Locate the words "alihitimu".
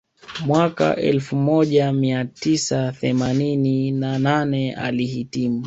4.75-5.59